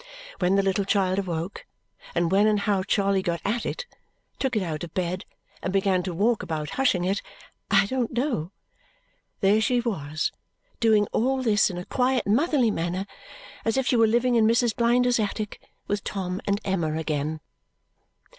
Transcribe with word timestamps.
When 0.39 0.55
the 0.55 0.63
little 0.63 0.83
child 0.83 1.19
awoke, 1.19 1.63
and 2.15 2.31
when 2.31 2.47
and 2.47 2.61
how 2.61 2.81
Charley 2.81 3.21
got 3.21 3.39
at 3.45 3.67
it, 3.67 3.85
took 4.39 4.55
it 4.55 4.63
out 4.63 4.83
of 4.83 4.95
bed, 4.95 5.25
and 5.61 5.71
began 5.71 6.01
to 6.01 6.11
walk 6.11 6.41
about 6.41 6.71
hushing 6.71 7.03
it, 7.03 7.21
I 7.69 7.85
don't 7.85 8.11
know. 8.11 8.51
There 9.41 9.61
she 9.61 9.79
was, 9.79 10.31
doing 10.79 11.05
all 11.11 11.43
this 11.43 11.69
in 11.69 11.77
a 11.77 11.85
quiet 11.85 12.25
motherly 12.25 12.71
manner 12.71 13.05
as 13.63 13.77
if 13.77 13.85
she 13.85 13.95
were 13.95 14.07
living 14.07 14.33
in 14.33 14.47
Mrs. 14.47 14.75
Blinder's 14.75 15.19
attic 15.19 15.61
with 15.85 16.03
Tom 16.03 16.41
and 16.47 16.59
Emma 16.65 16.97
again. 16.97 17.39